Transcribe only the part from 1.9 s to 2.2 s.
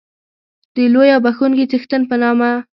په